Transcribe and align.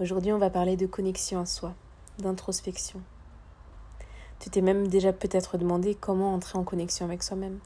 Aujourd'hui, 0.00 0.32
on 0.32 0.38
va 0.38 0.48
parler 0.48 0.76
de 0.76 0.86
connexion 0.86 1.40
à 1.40 1.46
soi, 1.46 1.74
d'introspection. 2.20 3.00
Tu 4.38 4.48
t'es 4.48 4.60
même 4.60 4.86
déjà 4.86 5.12
peut-être 5.12 5.58
demandé 5.58 5.96
comment 5.96 6.34
entrer 6.34 6.56
en 6.56 6.62
connexion 6.62 7.04
avec 7.04 7.24
soi-même. 7.24 7.58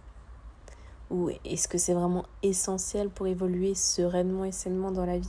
Ou 1.10 1.28
est-ce 1.44 1.68
que 1.68 1.76
c'est 1.76 1.92
vraiment 1.92 2.24
essentiel 2.42 3.10
pour 3.10 3.26
évoluer 3.26 3.74
sereinement 3.74 4.46
et 4.46 4.52
sainement 4.52 4.92
dans 4.92 5.04
la 5.04 5.18
vie? 5.18 5.28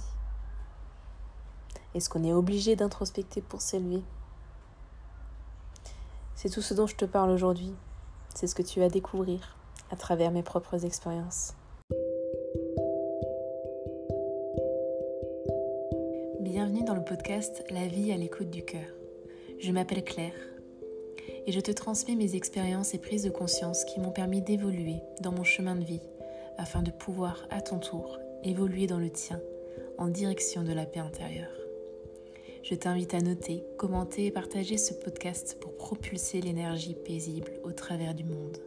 Est-ce 1.93 2.09
qu'on 2.09 2.23
est 2.23 2.31
obligé 2.31 2.77
d'introspecter 2.77 3.41
pour 3.41 3.61
s'élever? 3.61 4.01
C'est 6.35 6.49
tout 6.49 6.61
ce 6.61 6.73
dont 6.73 6.87
je 6.87 6.95
te 6.95 7.03
parle 7.03 7.31
aujourd'hui. 7.31 7.73
C'est 8.33 8.47
ce 8.47 8.55
que 8.55 8.63
tu 8.63 8.79
vas 8.79 8.87
découvrir 8.87 9.57
à 9.91 9.97
travers 9.97 10.31
mes 10.31 10.41
propres 10.41 10.85
expériences. 10.85 11.53
Dans 16.85 16.95
le 16.95 17.03
podcast 17.03 17.63
La 17.69 17.87
vie 17.87 18.11
à 18.11 18.17
l'écoute 18.17 18.49
du 18.49 18.63
cœur. 18.63 18.87
Je 19.59 19.71
m'appelle 19.71 20.03
Claire 20.03 20.33
et 21.45 21.51
je 21.51 21.59
te 21.61 21.71
transmets 21.71 22.15
mes 22.15 22.35
expériences 22.35 22.93
et 22.93 22.97
prises 22.97 23.23
de 23.23 23.29
conscience 23.29 23.85
qui 23.85 24.01
m'ont 24.01 24.11
permis 24.11 24.41
d'évoluer 24.41 24.97
dans 25.21 25.31
mon 25.31 25.45
chemin 25.45 25.75
de 25.75 25.83
vie 25.83 26.01
afin 26.57 26.81
de 26.81 26.91
pouvoir 26.91 27.47
à 27.51 27.61
ton 27.61 27.79
tour 27.79 28.19
évoluer 28.43 28.85
dans 28.85 28.99
le 28.99 29.09
tien 29.09 29.39
en 29.97 30.09
direction 30.09 30.63
de 30.63 30.73
la 30.73 30.85
paix 30.85 30.99
intérieure. 30.99 31.55
Je 32.63 32.75
t'invite 32.75 33.13
à 33.13 33.21
noter, 33.21 33.63
commenter 33.77 34.25
et 34.25 34.31
partager 34.31 34.77
ce 34.77 34.93
podcast 34.93 35.57
pour 35.61 35.77
propulser 35.77 36.41
l'énergie 36.41 36.95
paisible 36.95 37.53
au 37.63 37.71
travers 37.71 38.13
du 38.13 38.25
monde. 38.25 38.57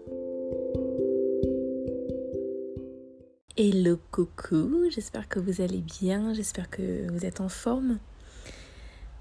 Hello 3.59 3.99
coucou, 4.11 4.85
j'espère 4.91 5.29
que 5.29 5.39
vous 5.39 5.63
allez 5.63 5.81
bien, 5.81 6.35
j'espère 6.35 6.69
que 6.69 7.11
vous 7.11 7.25
êtes 7.25 7.41
en 7.41 7.49
forme. 7.49 7.99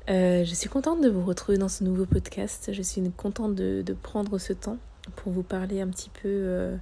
Euh, 0.09 0.43
je 0.43 0.53
suis 0.53 0.67
contente 0.67 0.99
de 0.99 1.07
vous 1.07 1.23
retrouver 1.23 1.57
dans 1.57 1.69
ce 1.69 1.85
nouveau 1.85 2.05
podcast, 2.05 2.73
je 2.73 2.81
suis 2.81 3.01
contente 3.11 3.55
de, 3.55 3.95
prendre 4.03 4.37
ce 4.37 4.51
temps 4.51 4.75
pour 5.15 5.31
vous 5.31 5.41
parler 5.41 5.79
un 5.79 5.87
petit 5.87 6.09
peu 6.09 6.19
euh, 6.25 6.75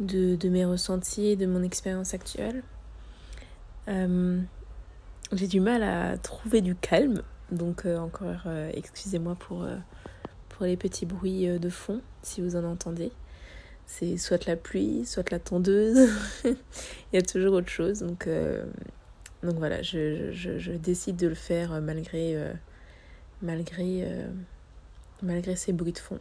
de, 0.00 0.48
mes 0.48 0.64
ressentis 0.64 1.26
et 1.26 1.36
de 1.36 1.44
mon 1.44 1.62
expérience 1.62 2.14
actuelle. 2.14 2.62
Euh, 3.88 4.40
j'ai 5.32 5.48
du 5.48 5.60
mal 5.60 5.82
à 5.82 6.16
trouver 6.16 6.62
du 6.62 6.74
calme, 6.74 7.20
donc 7.52 7.84
encore 7.84 8.46
excusez-moi 8.72 9.34
pour, 9.34 9.66
pour 10.48 10.64
les 10.64 10.78
petits 10.78 11.04
bruits 11.04 11.58
de 11.58 11.68
fond 11.68 12.00
si 12.22 12.40
vous 12.40 12.56
en 12.56 12.64
entendez 12.64 13.12
c'est 13.86 14.16
soit 14.16 14.46
la 14.46 14.56
pluie, 14.56 15.06
soit 15.06 15.30
la 15.30 15.38
tondeuse. 15.38 16.10
Il 16.44 16.56
y 17.14 17.16
a 17.16 17.22
toujours 17.22 17.54
autre 17.54 17.70
chose. 17.70 18.00
Donc, 18.00 18.26
euh, 18.26 18.64
donc 19.42 19.54
voilà, 19.56 19.80
je, 19.82 20.32
je, 20.32 20.72
décide 20.72 21.16
de 21.16 21.28
le 21.28 21.34
faire 21.34 21.80
malgré, 21.80 22.36
euh, 22.36 22.52
malgré, 23.42 24.02
euh, 24.02 24.26
malgré 25.22 25.54
ces 25.56 25.72
bruits 25.72 25.92
de 25.92 25.98
fond. 25.98 26.18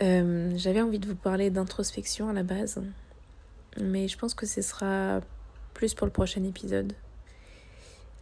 J'avais 0.00 0.80
envie 0.80 1.00
de 1.00 1.08
vous 1.08 1.16
parler 1.16 1.50
d'introspection 1.50 2.28
à 2.28 2.32
la 2.32 2.44
base, 2.44 2.80
mais 3.80 4.06
je 4.06 4.16
pense 4.16 4.34
que 4.34 4.46
ce 4.46 4.62
sera 4.62 5.20
plus 5.74 5.94
pour 5.94 6.06
le 6.06 6.12
prochain 6.12 6.42
épisode. 6.44 6.92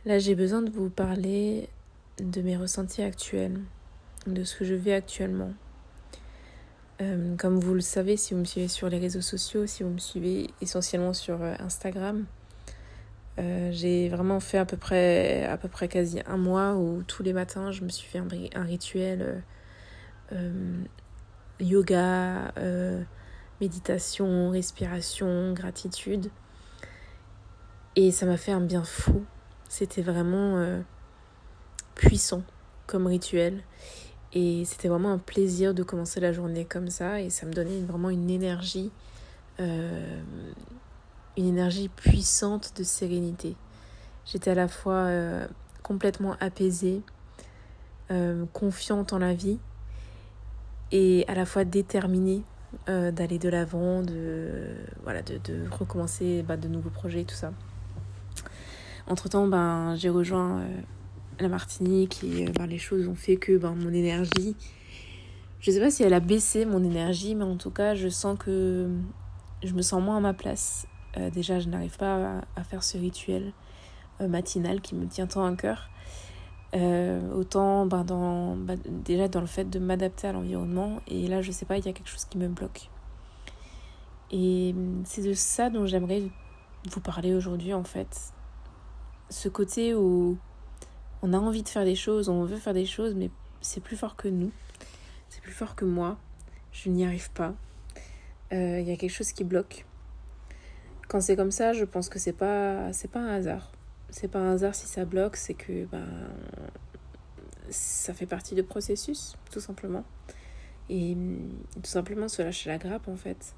Là, 0.06 0.18
j'ai 0.18 0.34
besoin 0.34 0.62
de 0.62 0.70
vous 0.70 0.88
parler 0.88 1.68
de 2.18 2.40
mes 2.40 2.56
ressentis 2.56 3.02
actuels, 3.02 3.60
de 4.26 4.44
ce 4.44 4.56
que 4.56 4.64
je 4.64 4.74
vis 4.74 4.92
actuellement. 4.92 5.52
Euh, 7.02 7.36
comme 7.36 7.58
vous 7.60 7.74
le 7.74 7.82
savez, 7.82 8.16
si 8.16 8.32
vous 8.32 8.40
me 8.40 8.44
suivez 8.46 8.68
sur 8.68 8.88
les 8.88 8.98
réseaux 8.98 9.20
sociaux, 9.20 9.66
si 9.66 9.82
vous 9.82 9.90
me 9.90 9.98
suivez 9.98 10.48
essentiellement 10.62 11.12
sur 11.12 11.42
euh, 11.42 11.54
Instagram, 11.58 12.24
euh, 13.38 13.70
j'ai 13.70 14.08
vraiment 14.08 14.40
fait 14.40 14.56
à 14.56 14.64
peu 14.64 14.78
près 14.78 15.44
à 15.44 15.58
peu 15.58 15.68
près 15.68 15.88
quasi 15.88 16.20
un 16.26 16.38
mois 16.38 16.74
où 16.74 17.02
tous 17.02 17.22
les 17.22 17.34
matins 17.34 17.70
je 17.70 17.84
me 17.84 17.90
suis 17.90 18.08
fait 18.08 18.18
un, 18.18 18.62
rituel 18.62 19.42
yoga, 21.60 22.52
méditation, 23.60 24.50
respiration, 24.50 25.52
gratitude. 25.52 26.30
Et 27.94 28.10
ça 28.10 28.26
m'a 28.26 28.38
fait 28.38 28.52
un 28.52 28.60
bien 28.60 28.84
fou. 28.84 29.24
C'était 29.68 30.02
vraiment 30.02 30.82
puissant 31.94 32.42
comme 32.86 33.06
rituel. 33.06 33.62
Et 34.32 34.64
c'était 34.64 34.88
vraiment 34.88 35.12
un 35.12 35.18
plaisir 35.18 35.72
de 35.72 35.82
commencer 35.82 36.20
la 36.20 36.32
journée 36.32 36.64
comme 36.64 36.90
ça 36.90 37.20
et 37.20 37.30
ça 37.30 37.46
me 37.46 37.52
donnait 37.52 37.80
vraiment 37.80 38.10
une 38.10 38.28
énergie, 38.28 38.90
euh, 39.60 40.20
une 41.36 41.46
énergie 41.46 41.88
puissante 41.88 42.72
de 42.76 42.82
sérénité. 42.82 43.56
J'étais 44.24 44.50
à 44.50 44.54
la 44.54 44.68
fois 44.68 44.94
euh, 44.94 45.46
complètement 45.82 46.36
apaisée, 46.40 47.02
euh, 48.10 48.44
confiante 48.52 49.12
en 49.12 49.18
la 49.18 49.32
vie 49.32 49.58
et 50.92 51.24
à 51.28 51.34
la 51.34 51.46
fois 51.46 51.64
déterminée 51.64 52.42
d'aller 52.88 53.38
de 53.38 53.48
l'avant, 53.48 54.02
de, 54.02 54.50
voilà, 55.02 55.22
de, 55.22 55.38
de 55.38 55.66
recommencer 55.70 56.42
bah, 56.42 56.58
de 56.58 56.68
nouveaux 56.68 56.90
projets, 56.90 57.24
tout 57.24 57.34
ça. 57.34 57.52
Entre-temps, 59.06 59.46
ben, 59.46 59.94
j'ai 59.94 60.10
rejoint 60.10 60.62
la 61.40 61.48
Martinique 61.48 62.22
et 62.24 62.46
euh, 62.46 62.52
ben, 62.52 62.66
les 62.66 62.78
choses 62.78 63.08
ont 63.08 63.14
fait 63.14 63.36
que 63.36 63.56
ben, 63.56 63.74
mon 63.74 63.92
énergie, 63.92 64.56
je 65.60 65.70
sais 65.70 65.80
pas 65.80 65.90
si 65.90 66.02
elle 66.02 66.14
a 66.14 66.20
baissé 66.20 66.64
mon 66.64 66.82
énergie, 66.82 67.34
mais 67.34 67.44
en 67.44 67.56
tout 67.56 67.70
cas 67.70 67.94
je 67.94 68.08
sens 68.08 68.38
que 68.38 68.88
je 69.62 69.74
me 69.74 69.82
sens 69.82 70.02
moins 70.02 70.18
à 70.18 70.20
ma 70.20 70.34
place. 70.34 70.86
Euh, 71.16 71.30
déjà 71.30 71.60
je 71.60 71.68
n'arrive 71.68 71.96
pas 71.96 72.42
à, 72.56 72.64
faire 72.64 72.82
ce 72.82 72.98
rituel 72.98 73.52
euh, 74.20 74.28
matinal 74.28 74.80
qui 74.80 74.94
me 74.94 75.06
tient 75.06 75.26
tant 75.26 75.44
à 75.44 75.54
cœur. 75.56 75.90
autant 77.34 77.86
ben, 77.86 78.04
dans, 78.04 78.56
déjà 79.04 79.28
dans 79.28 79.40
le 79.40 79.46
fait 79.46 79.68
de 79.68 79.78
m'adapter 79.78 80.28
à 80.28 80.32
l'environnement 80.32 81.00
et 81.06 81.26
là 81.26 81.40
je 81.40 81.50
sais 81.50 81.64
pas 81.64 81.78
il 81.78 81.86
y 81.86 81.88
a 81.88 81.92
quelque 81.94 82.10
chose 82.10 82.26
qui 82.26 82.36
me 82.36 82.48
bloque 82.48 82.90
et 84.30 84.74
c'est 85.04 85.22
de 85.22 85.32
ça 85.32 85.70
dont 85.70 85.86
j'aimerais 85.86 86.24
vous 86.90 87.00
parler 87.00 87.32
aujourd'hui 87.32 87.72
en 87.72 87.84
fait 87.84 88.34
ce 89.30 89.48
côté 89.48 89.94
où 89.94 90.36
on 91.26 91.32
a 91.32 91.38
envie 91.38 91.64
de 91.64 91.68
faire 91.68 91.84
des 91.84 91.96
choses, 91.96 92.28
on 92.28 92.44
veut 92.44 92.56
faire 92.56 92.72
des 92.72 92.86
choses, 92.86 93.16
mais 93.16 93.30
c'est 93.60 93.82
plus 93.82 93.96
fort 93.96 94.14
que 94.14 94.28
nous. 94.28 94.52
C'est 95.28 95.42
plus 95.42 95.52
fort 95.52 95.74
que 95.74 95.84
moi. 95.84 96.18
Je 96.70 96.88
n'y 96.88 97.04
arrive 97.04 97.32
pas. 97.32 97.52
Il 98.52 98.56
euh, 98.56 98.80
y 98.80 98.92
a 98.92 98.96
quelque 98.96 99.10
chose 99.10 99.32
qui 99.32 99.42
bloque. 99.42 99.84
Quand 101.08 101.20
c'est 101.20 101.34
comme 101.34 101.50
ça, 101.50 101.72
je 101.72 101.84
pense 101.84 102.08
que 102.08 102.20
c'est 102.20 102.32
pas 102.32 102.92
c'est 102.92 103.10
pas 103.10 103.18
un 103.18 103.28
hasard. 103.28 103.72
C'est 104.10 104.28
pas 104.28 104.38
un 104.38 104.52
hasard 104.52 104.76
si 104.76 104.86
ça 104.86 105.04
bloque, 105.04 105.36
c'est 105.36 105.54
que 105.54 105.86
ben 105.86 106.06
ça 107.70 108.14
fait 108.14 108.26
partie 108.26 108.54
du 108.54 108.62
processus, 108.62 109.36
tout 109.50 109.60
simplement. 109.60 110.04
Et 110.88 111.16
tout 111.74 111.90
simplement 111.90 112.28
se 112.28 112.40
lâcher 112.42 112.70
la 112.70 112.78
grappe 112.78 113.08
en 113.08 113.16
fait. 113.16 113.52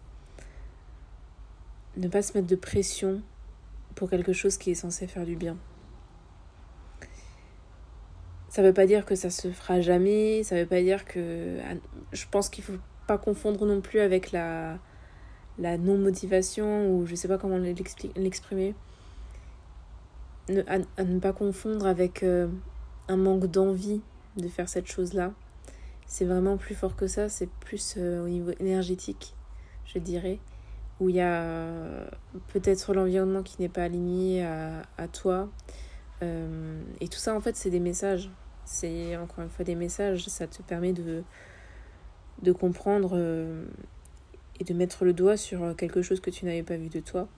Ne 1.98 2.08
pas 2.08 2.22
se 2.22 2.32
mettre 2.32 2.48
de 2.48 2.56
pression 2.56 3.20
pour 3.94 4.08
quelque 4.08 4.32
chose 4.32 4.56
qui 4.56 4.70
est 4.70 4.74
censé 4.74 5.06
faire 5.06 5.26
du 5.26 5.36
bien. 5.36 5.58
Ça 8.48 8.62
veut 8.62 8.72
pas 8.72 8.86
dire 8.86 9.04
que 9.04 9.14
ça 9.14 9.30
se 9.30 9.50
fera 9.50 9.80
jamais, 9.80 10.42
ça 10.42 10.56
veut 10.56 10.66
pas 10.66 10.80
dire 10.80 11.04
que. 11.04 11.58
Je 12.12 12.24
pense 12.30 12.48
qu'il 12.48 12.64
faut 12.64 12.78
pas 13.06 13.18
confondre 13.18 13.66
non 13.66 13.80
plus 13.80 14.00
avec 14.00 14.32
la, 14.32 14.78
la 15.58 15.76
non-motivation, 15.76 16.90
ou 16.90 17.06
je 17.06 17.14
sais 17.14 17.28
pas 17.28 17.38
comment 17.38 17.58
l'exprimer. 17.58 18.74
Ne, 20.48 20.62
à, 20.66 21.04
ne 21.04 21.18
pas 21.18 21.34
confondre 21.34 21.86
avec 21.86 22.22
euh, 22.22 22.48
un 23.08 23.16
manque 23.16 23.46
d'envie 23.46 24.00
de 24.36 24.48
faire 24.48 24.68
cette 24.68 24.86
chose-là. 24.86 25.32
C'est 26.06 26.24
vraiment 26.24 26.56
plus 26.56 26.74
fort 26.74 26.96
que 26.96 27.06
ça, 27.06 27.28
c'est 27.28 27.50
plus 27.60 27.96
euh, 27.98 28.24
au 28.24 28.28
niveau 28.28 28.52
énergétique, 28.60 29.34
je 29.84 29.98
dirais, 29.98 30.38
où 31.00 31.10
il 31.10 31.16
y 31.16 31.20
a 31.20 32.08
peut-être 32.54 32.94
l'environnement 32.94 33.42
qui 33.42 33.60
n'est 33.60 33.68
pas 33.68 33.84
aligné 33.84 34.42
à, 34.42 34.82
à 34.96 35.06
toi, 35.06 35.50
euh, 36.22 36.82
et 37.00 37.08
tout 37.08 37.18
ça, 37.18 37.34
en 37.34 37.40
fait, 37.40 37.56
c'est 37.56 37.70
des 37.70 37.80
messages. 37.80 38.30
C'est 38.64 39.16
encore 39.16 39.44
une 39.44 39.50
fois 39.50 39.64
des 39.64 39.74
messages. 39.74 40.26
Ça 40.26 40.46
te 40.46 40.62
permet 40.62 40.92
de, 40.92 41.22
de 42.42 42.52
comprendre 42.52 43.12
euh, 43.14 43.64
et 44.60 44.64
de 44.64 44.74
mettre 44.74 45.04
le 45.04 45.12
doigt 45.12 45.36
sur 45.36 45.74
quelque 45.76 46.02
chose 46.02 46.20
que 46.20 46.30
tu 46.30 46.44
n'avais 46.44 46.62
pas 46.62 46.76
vu 46.76 46.88
de 46.88 47.00
toi. 47.00 47.28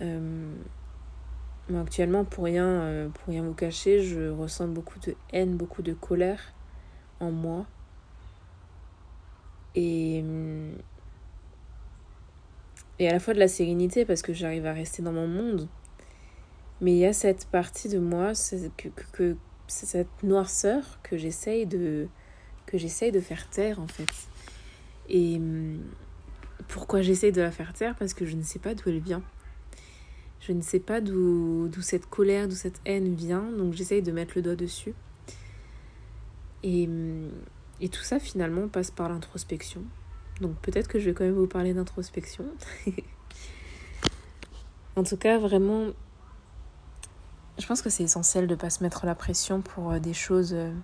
Euh, 0.00 0.54
actuellement, 1.76 2.24
pour 2.24 2.44
rien, 2.44 3.10
pour 3.14 3.28
rien 3.28 3.42
vous 3.42 3.54
cacher, 3.54 4.02
je 4.02 4.28
ressens 4.28 4.68
beaucoup 4.68 4.98
de 5.00 5.14
haine, 5.32 5.56
beaucoup 5.56 5.82
de 5.82 5.92
colère 5.92 6.52
en 7.20 7.30
moi. 7.30 7.66
Et, 9.74 10.22
et 12.98 13.08
à 13.08 13.12
la 13.12 13.20
fois 13.20 13.32
de 13.32 13.38
la 13.38 13.48
sérénité 13.48 14.04
parce 14.04 14.20
que 14.20 14.34
j'arrive 14.34 14.66
à 14.66 14.74
rester 14.74 15.02
dans 15.02 15.12
mon 15.12 15.26
monde 15.26 15.66
mais 16.82 16.92
il 16.92 16.98
y 16.98 17.06
a 17.06 17.12
cette 17.12 17.46
partie 17.46 17.88
de 17.88 18.00
moi, 18.00 18.32
que, 19.12 19.36
cette 19.68 20.22
noirceur 20.22 20.82
que 21.04 21.16
j'essaye 21.16 21.64
de, 21.64 22.08
que 22.66 22.76
j'essaye 22.76 23.12
de 23.12 23.20
faire 23.20 23.48
taire 23.48 23.80
en 23.80 23.86
fait. 23.86 24.10
Et 25.08 25.36
hum, 25.36 25.80
pourquoi 26.66 27.00
j'essaye 27.00 27.30
de 27.30 27.40
la 27.40 27.52
faire 27.52 27.72
taire? 27.72 27.94
Parce 27.96 28.14
que 28.14 28.26
je 28.26 28.36
ne 28.36 28.42
sais 28.42 28.58
pas 28.58 28.74
d'où 28.74 28.88
elle 28.88 28.98
vient. 28.98 29.22
Je 30.40 30.52
ne 30.52 30.60
sais 30.60 30.80
pas 30.80 31.00
d'où 31.00 31.70
cette 31.80 32.06
colère, 32.06 32.48
d'où 32.48 32.56
cette 32.56 32.80
haine 32.84 33.14
vient, 33.14 33.48
donc 33.52 33.74
j'essaye 33.74 34.02
de 34.02 34.10
mettre 34.10 34.32
le 34.34 34.42
doigt 34.42 34.56
dessus. 34.56 34.92
Et, 36.64 36.88
et 37.80 37.88
tout 37.88 38.02
ça 38.02 38.18
finalement 38.18 38.66
passe 38.66 38.90
par 38.90 39.08
l'introspection. 39.08 39.84
Donc 40.40 40.56
peut-être 40.62 40.88
que 40.88 40.98
je 40.98 41.04
vais 41.10 41.14
quand 41.14 41.24
même 41.24 41.34
vous 41.34 41.46
parler 41.46 41.74
d'introspection. 41.74 42.44
en 44.96 45.04
tout 45.04 45.16
cas, 45.16 45.38
vraiment, 45.38 45.92
je 47.62 47.66
pense 47.68 47.80
que 47.80 47.90
c'est 47.90 48.02
essentiel 48.02 48.48
de 48.48 48.54
ne 48.54 48.60
pas 48.60 48.70
se 48.70 48.82
mettre 48.82 49.06
la 49.06 49.14
pression 49.14 49.62
pour 49.62 49.92
euh, 49.92 50.00
des 50.00 50.14
choses 50.14 50.52
euh, 50.52 50.74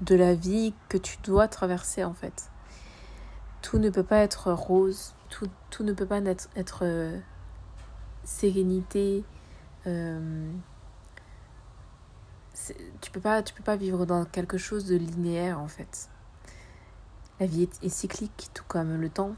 de 0.00 0.14
la 0.14 0.36
vie 0.36 0.72
que 0.88 0.96
tu 0.96 1.16
dois 1.24 1.48
traverser 1.48 2.04
en 2.04 2.14
fait. 2.14 2.48
Tout 3.60 3.78
ne 3.78 3.90
peut 3.90 4.04
pas 4.04 4.18
être 4.18 4.52
rose, 4.52 5.16
tout, 5.28 5.48
tout 5.70 5.82
ne 5.82 5.92
peut 5.92 6.06
pas 6.06 6.20
être, 6.20 6.78
euh, 6.82 7.18
sérénité. 8.22 9.24
Tu 9.84 9.90
peux 13.10 13.20
peux 13.20 13.62
pas 13.64 13.76
vivre 13.76 14.06
dans 14.06 14.24
quelque 14.26 14.58
chose 14.58 14.86
de 14.86 14.94
linéaire 14.94 15.58
en 15.58 15.66
fait. 15.66 16.08
La 17.40 17.46
vie 17.46 17.68
est, 17.82 17.88
cyclique, 17.88 18.50
tout 18.54 18.64
comme 18.68 19.00
le 19.00 19.08
temps. 19.08 19.34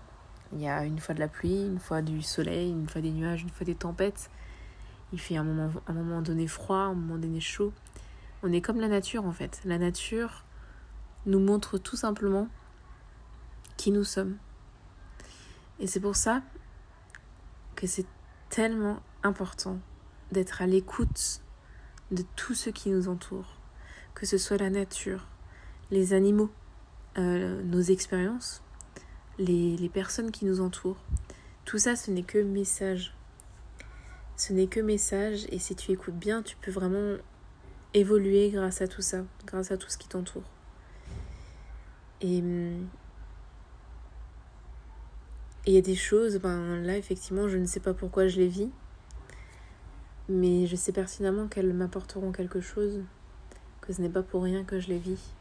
Il 0.53 0.61
y 0.61 0.69
a 0.69 0.85
une 0.85 0.99
fois 0.99 1.15
de 1.15 1.21
la 1.21 1.29
pluie, 1.29 1.65
une 1.65 1.79
fois 1.79 2.03
du 2.03 2.21
soleil, 2.21 2.73
une 2.73 2.89
fois 2.89 3.01
des 3.01 3.11
nuages, 3.11 3.43
une 3.43 3.51
fois 3.51 3.65
des 3.65 3.75
tempêtes. 3.75 4.29
Il 5.13 5.21
fait 5.21 5.37
un 5.37 5.45
moment, 5.45 5.71
un 5.87 5.93
moment 5.93 6.23
donné 6.23 6.47
froid, 6.47 6.77
un 6.77 6.95
moment 6.95 7.19
donné 7.19 7.41
chaud. 7.41 7.73
On 8.43 8.53
est 8.53 8.61
comme 8.61 8.81
la 8.81 8.89
nature 8.89 9.25
en 9.25 9.33
fait. 9.33 9.61
La 9.65 9.79
nature 9.79 10.45
nous 11.27 11.41
montre 11.41 11.79
tout 11.79 11.97
simplement 11.97 12.49
qui 13.77 13.91
nous 13.91 14.05
sommes. 14.05 14.37
Et 15.81 15.87
c'est 15.87 16.01
pour 16.01 16.17
ça 16.17 16.43
que 17.77 17.87
c'est 17.87 18.07
tellement 18.51 19.01
important 19.23 19.79
d'être 20.33 20.63
à 20.63 20.67
l'écoute 20.67 21.41
de 22.11 22.25
tout 22.37 22.55
ce 22.55 22.71
qui 22.71 22.91
nous 22.91 23.09
entoure, 23.09 23.59
que 24.15 24.27
ce 24.27 24.39
soit 24.39 24.57
la 24.57 24.71
nature, 24.71 25.27
les 25.91 26.13
animaux, 26.13 26.51
euh, 27.19 27.63
nos 27.63 27.81
expériences, 27.81 28.63
les, 29.39 29.77
les 29.77 29.89
personnes 29.89 30.31
qui 30.31 30.45
nous 30.45 30.61
entourent. 30.61 31.05
Tout 31.65 31.79
ça, 31.79 31.97
ce 31.97 32.11
n'est 32.11 32.23
que 32.23 32.39
message. 32.39 33.15
Ce 34.39 34.53
n'est 34.53 34.69
que 34.69 34.79
message 34.79 35.47
et 35.51 35.59
si 35.59 35.75
tu 35.75 35.91
écoutes 35.91 36.15
bien, 36.15 36.43
tu 36.45 36.57
peux 36.59 36.71
vraiment 36.71 37.17
évoluer 37.93 38.51
grâce 38.51 38.81
à 38.81 38.87
tout 38.87 39.03
ça, 39.03 39.25
grâce 39.45 39.73
à 39.73 39.77
tout 39.77 39.91
ce 39.91 39.99
qui 39.99 40.07
t'entoure. 40.07 40.49
Et 42.21 42.39
il 42.39 42.87
y 45.67 45.77
a 45.77 45.81
des 45.81 45.97
choses, 45.97 46.39
ben 46.39 46.81
là 46.83 46.97
effectivement, 46.97 47.49
je 47.49 47.59
ne 47.59 47.67
sais 47.67 47.81
pas 47.81 47.95
pourquoi 47.95 48.29
je 48.29 48.39
les 48.39 48.47
vis, 48.47 48.71
mais 50.29 50.69
je 50.69 50.77
sais 50.77 50.93
pertinemment 50.93 51.49
qu'elles 51.49 51.75
m'apporteront 51.75 52.31
quelque 52.31 52.61
chose, 52.61 53.03
que 53.81 53.93
ce 53.93 54.01
n'est 54.01 54.09
pas 54.09 54.23
pour 54.23 54.45
rien 54.45 54.63
que 54.63 54.79
je 54.79 54.87
les 54.87 54.99
vis, 54.99 55.35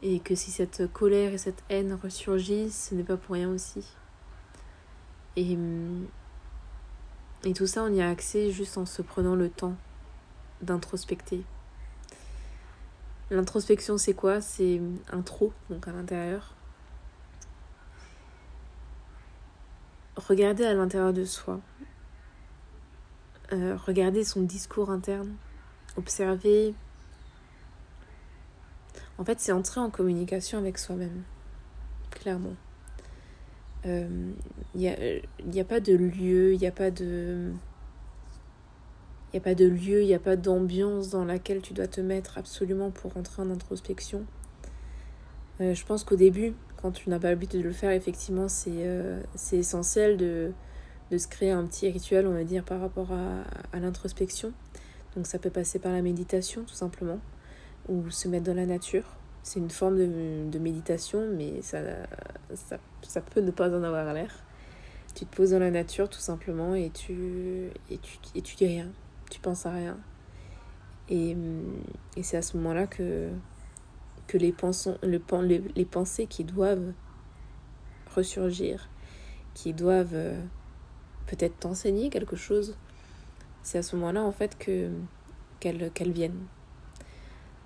et 0.00 0.18
que 0.20 0.34
si 0.34 0.50
cette 0.50 0.90
colère 0.94 1.34
et 1.34 1.38
cette 1.38 1.62
haine 1.68 1.92
ressurgissent, 2.02 2.88
ce 2.88 2.94
n'est 2.94 3.04
pas 3.04 3.18
pour 3.18 3.34
rien 3.34 3.50
aussi. 3.50 3.84
Et, 5.36 5.58
et 7.44 7.52
tout 7.52 7.66
ça, 7.66 7.82
on 7.84 7.92
y 7.92 8.00
a 8.00 8.08
accès 8.08 8.50
juste 8.50 8.78
en 8.78 8.86
se 8.86 9.02
prenant 9.02 9.34
le 9.34 9.50
temps 9.50 9.74
d'introspecter. 10.62 11.44
L'introspection, 13.30 13.98
c'est 13.98 14.14
quoi? 14.14 14.40
C'est 14.40 14.80
un 15.10 15.22
trop, 15.22 15.52
donc 15.68 15.86
à 15.88 15.92
l'intérieur. 15.92 16.54
Regarder 20.16 20.64
à 20.64 20.74
l'intérieur 20.74 21.12
de 21.12 21.24
soi. 21.24 21.60
Euh, 23.52 23.76
regarder 23.76 24.24
son 24.24 24.42
discours 24.42 24.90
interne. 24.90 25.34
Observer. 25.96 26.74
En 29.18 29.24
fait, 29.24 29.40
c'est 29.40 29.52
entrer 29.52 29.80
en 29.80 29.90
communication 29.90 30.58
avec 30.58 30.78
soi-même. 30.78 31.22
Clairement. 32.10 32.56
Il 33.84 33.90
euh, 33.90 34.32
n'y 34.74 34.88
a, 34.88 34.96
y 35.52 35.60
a 35.60 35.64
pas 35.64 35.80
de 35.80 35.94
lieu, 35.94 36.54
il 36.54 36.58
n'y 36.58 36.66
a 36.66 36.72
pas 36.72 36.90
de 36.90 37.52
il 39.32 39.38
n'y 39.38 39.40
a 39.40 39.42
pas 39.42 39.54
de 39.56 39.66
lieu, 39.66 40.02
il 40.02 40.06
n'y 40.06 40.14
a 40.14 40.20
pas 40.20 40.36
d'ambiance 40.36 41.10
dans 41.10 41.24
laquelle 41.24 41.60
tu 41.60 41.74
dois 41.74 41.88
te 41.88 42.00
mettre 42.00 42.38
absolument 42.38 42.90
pour 42.90 43.14
rentrer 43.14 43.42
en 43.42 43.50
introspection. 43.50 44.24
Euh, 45.60 45.74
je 45.74 45.84
pense 45.84 46.04
qu'au 46.04 46.14
début, 46.14 46.54
quand 46.80 46.92
tu 46.92 47.10
n'as 47.10 47.18
pas 47.18 47.30
l'habitude 47.30 47.60
de 47.60 47.64
le 47.64 47.72
faire, 47.72 47.90
effectivement, 47.90 48.46
c'est 48.46 48.70
euh, 48.70 49.20
essentiel 49.50 50.16
de, 50.16 50.52
de, 51.10 51.18
se 51.18 51.26
créer 51.26 51.50
un 51.50 51.66
petit 51.66 51.90
rituel, 51.90 52.28
on 52.28 52.32
va 52.32 52.44
dire, 52.44 52.64
par 52.64 52.80
rapport 52.80 53.10
à, 53.10 53.42
à 53.72 53.80
l'introspection. 53.80 54.52
Donc 55.16 55.26
ça 55.26 55.40
peut 55.40 55.50
passer 55.50 55.80
par 55.80 55.90
la 55.90 56.00
méditation, 56.00 56.62
tout 56.62 56.74
simplement, 56.74 57.18
ou 57.88 58.10
se 58.10 58.28
mettre 58.28 58.44
dans 58.44 58.54
la 58.54 58.66
nature. 58.66 59.16
C'est 59.44 59.60
une 59.60 59.70
forme 59.70 59.96
de, 59.98 60.50
de, 60.50 60.58
méditation, 60.58 61.28
mais 61.36 61.62
ça, 61.62 61.78
ça, 62.54 62.78
ça 63.02 63.20
peut 63.20 63.40
ne 63.40 63.52
pas 63.52 63.68
en 63.70 63.84
avoir 63.84 64.12
l'air. 64.12 64.34
Tu 65.14 65.26
te 65.26 65.36
poses 65.36 65.52
dans 65.52 65.60
la 65.60 65.70
nature, 65.70 66.08
tout 66.08 66.18
simplement, 66.18 66.74
et 66.74 66.90
tu, 66.90 67.70
et 67.88 67.98
tu, 67.98 68.18
et 68.34 68.42
tu 68.42 68.56
dis 68.56 68.66
rien 68.66 68.90
tu 69.34 69.40
penses 69.40 69.66
à 69.66 69.72
rien. 69.72 69.98
Et, 71.08 71.36
et 72.16 72.22
c'est 72.22 72.36
à 72.36 72.42
ce 72.42 72.56
moment-là 72.56 72.86
que, 72.86 73.30
que 74.26 74.38
les, 74.38 74.52
pensons, 74.52 74.96
le, 75.02 75.20
les, 75.42 75.58
les, 75.74 75.84
pensées 75.84 76.26
qui 76.26 76.44
doivent 76.44 76.92
ressurgir, 78.14 78.88
qui 79.52 79.72
doivent 79.74 80.14
euh, 80.14 80.40
peut-être 81.26 81.58
t'enseigner 81.58 82.10
quelque 82.10 82.36
chose, 82.36 82.76
c'est 83.62 83.78
à 83.78 83.82
ce 83.82 83.96
moment-là 83.96 84.22
en 84.22 84.32
fait 84.32 84.56
que 84.56 84.90
qu'elles 85.60 85.90
qu'elles 85.92 86.12
viennent. 86.12 86.46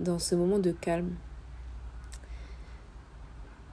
Dans 0.01 0.19
ce 0.19 0.35
moment 0.35 0.59
de 0.59 0.71
calme. 0.71 1.15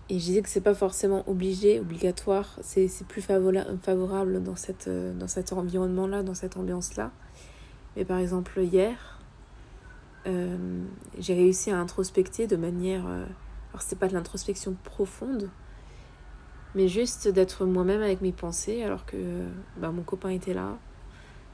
Et 0.10 0.20
je 0.20 0.26
disais 0.26 0.42
que 0.42 0.50
c'est 0.50 0.62
pas 0.62 0.76
forcément 0.76 1.28
obligé, 1.28 1.80
obligatoire, 1.80 2.60
c'est 2.62 2.88
plus 3.08 3.22
favorable 3.22 4.44
dans, 4.44 4.56
cette, 4.56 4.88
dans 4.88 5.28
cet 5.28 5.52
environnement-là, 5.52 6.22
dans 6.22 6.36
cette 6.36 6.58
ambiance-là. 6.58 7.12
Mais 7.96 8.06
par 8.06 8.20
exemple, 8.20 8.60
hier, 8.62 9.16
euh, 10.28 10.84
j'ai 11.20 11.34
réussi 11.34 11.72
à 11.72 11.78
introspecter 11.78 12.48
de 12.48 12.56
manière. 12.56 13.06
Euh, 13.08 13.26
alors, 13.72 13.82
c'est 13.82 13.98
pas 13.98 14.08
de 14.08 14.14
l'introspection 14.14 14.76
profonde, 14.84 15.50
mais 16.74 16.88
juste 16.88 17.28
d'être 17.28 17.66
moi-même 17.66 18.02
avec 18.02 18.22
mes 18.22 18.32
pensées, 18.32 18.84
alors 18.84 19.06
que 19.06 19.18
bah, 19.78 19.92
mon 19.92 20.02
copain 20.02 20.30
était 20.30 20.54
là, 20.54 20.78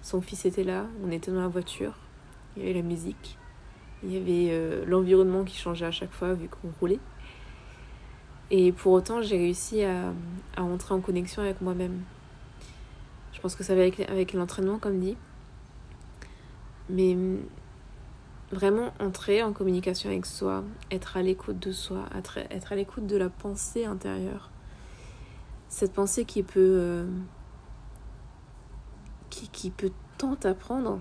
son 0.02 0.22
fils 0.22 0.46
était 0.46 0.64
là, 0.64 0.86
on 1.04 1.12
était 1.12 1.32
dans 1.32 1.42
la 1.42 1.48
voiture, 1.48 1.98
il 2.56 2.64
y 2.64 2.66
avait 2.66 2.80
la 2.80 2.86
musique, 2.86 3.38
il 4.04 4.14
y 4.14 4.18
avait 4.18 4.54
euh, 4.54 4.86
l'environnement 4.86 5.44
qui 5.44 5.58
changeait 5.58 5.86
à 5.86 5.92
chaque 5.92 6.12
fois 6.12 6.34
vu 6.34 6.48
qu'on 6.48 6.70
roulait. 6.80 7.00
Et 8.52 8.72
pour 8.72 8.92
autant, 8.92 9.22
j'ai 9.22 9.38
réussi 9.38 9.84
à, 9.84 10.14
à 10.56 10.64
entrer 10.64 10.94
en 10.94 11.00
connexion 11.00 11.42
avec 11.42 11.62
moi-même. 11.62 12.02
Je 13.34 13.40
pense 13.40 13.56
que 13.56 13.64
ça 13.64 13.74
va 13.74 13.82
avec, 13.82 14.00
avec 14.02 14.34
l'entraînement, 14.34 14.78
comme 14.78 15.00
dit. 15.00 15.18
Mais 16.90 17.18
vraiment 18.52 18.94
entrer 19.00 19.44
en 19.44 19.54
communication 19.54 20.10
avec 20.10 20.26
soi, 20.26 20.64
être 20.92 21.18
à 21.18 21.22
l'écoute 21.22 21.60
de 21.60 21.72
soi, 21.72 22.06
être, 22.16 22.40
à 22.72 22.76
l'écoute 22.76 23.08
de 23.08 23.18
la 23.18 23.30
pensée 23.30 23.86
intérieure. 23.86 24.52
Cette 25.70 25.94
pensée 25.94 26.26
qui 26.26 26.44
peut, 26.44 26.60
euh, 26.60 27.06
qui, 29.30 29.48
qui, 29.50 29.70
peut 29.70 29.92
tant 30.18 30.38
apprendre. 30.44 31.00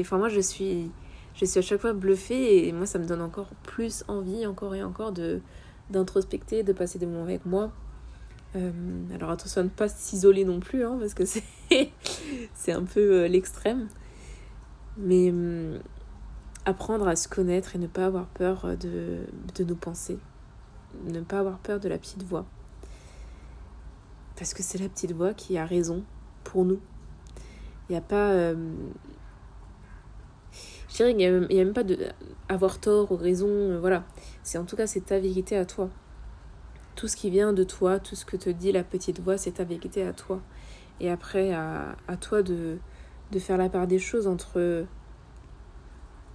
Enfin 0.00 0.18
moi 0.18 0.28
je 0.28 0.40
suis, 0.40 0.90
je 1.34 1.44
suis 1.44 1.58
à 1.58 1.62
chaque 1.62 1.80
fois 1.80 1.92
bluffée 1.92 2.68
et 2.68 2.72
moi 2.72 2.86
ça 2.86 2.98
me 2.98 3.06
donne 3.06 3.22
encore 3.22 3.48
plus 3.62 4.04
envie, 4.08 4.46
encore 4.46 4.74
et 4.74 4.82
encore 4.82 5.12
de 5.12 5.40
d'introspecter, 5.92 6.62
de 6.62 6.72
passer 6.72 6.98
des 6.98 7.06
moments 7.06 7.24
avec 7.24 7.46
moi. 7.46 7.72
Euh, 8.54 8.70
alors 9.14 9.30
attention 9.30 9.62
à 9.62 9.64
ne 9.64 9.68
pas 9.68 9.88
s'isoler 9.88 10.44
non 10.44 10.60
plus, 10.60 10.84
hein, 10.84 10.96
parce 10.98 11.14
que 11.14 11.24
c'est 11.24 11.42
un 12.72 12.84
peu 12.84 13.22
euh, 13.22 13.28
l'extrême. 13.28 13.88
Mais 14.96 15.30
hum, 15.30 15.78
apprendre 16.64 17.08
à 17.08 17.16
se 17.16 17.28
connaître 17.28 17.76
et 17.76 17.78
ne 17.78 17.86
pas 17.86 18.06
avoir 18.06 18.26
peur 18.26 18.76
de, 18.78 19.20
de 19.54 19.64
nos 19.64 19.76
pensées. 19.76 20.18
Ne 21.06 21.20
pas 21.20 21.38
avoir 21.38 21.58
peur 21.58 21.80
de 21.80 21.88
la 21.88 21.98
petite 21.98 22.22
voix. 22.22 22.44
Parce 24.36 24.54
que 24.54 24.62
c'est 24.62 24.78
la 24.78 24.88
petite 24.88 25.12
voix 25.12 25.34
qui 25.34 25.56
a 25.56 25.64
raison 25.64 26.04
pour 26.44 26.64
nous. 26.64 26.80
Il 27.88 27.92
n'y 27.92 27.98
a 27.98 28.02
pas. 28.02 28.54
Je 30.92 30.98
dirais 30.98 31.14
qu'il 31.14 31.48
n'y 31.48 31.60
a, 31.60 31.64
même 31.64 31.72
pas 31.72 31.84
de 31.84 31.98
avoir 32.50 32.78
tort 32.78 33.10
ou 33.12 33.16
raison. 33.16 33.48
Euh, 33.48 33.78
voilà. 33.80 34.04
C'est 34.42 34.58
en 34.58 34.64
tout 34.64 34.76
cas, 34.76 34.86
c'est 34.86 35.06
ta 35.06 35.18
vérité 35.18 35.56
à 35.56 35.64
toi. 35.64 35.88
Tout 36.96 37.08
ce 37.08 37.16
qui 37.16 37.30
vient 37.30 37.54
de 37.54 37.64
toi, 37.64 37.98
tout 37.98 38.14
ce 38.14 38.26
que 38.26 38.36
te 38.36 38.50
dit 38.50 38.72
la 38.72 38.84
petite 38.84 39.20
voix, 39.20 39.38
c'est 39.38 39.52
ta 39.52 39.64
vérité 39.64 40.06
à 40.06 40.12
toi. 40.12 40.42
Et 41.00 41.10
après, 41.10 41.54
à, 41.54 41.96
à 42.08 42.18
toi 42.18 42.42
de, 42.42 42.76
de 43.30 43.38
faire 43.38 43.56
la 43.56 43.70
part 43.70 43.86
des 43.86 43.98
choses 43.98 44.26
entre 44.26 44.84